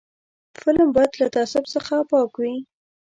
فلم 0.61 0.87
باید 0.95 1.11
له 1.21 1.27
تعصب 1.35 1.63
څخه 1.73 1.95
پاک 2.11 2.31
وي 2.41 2.55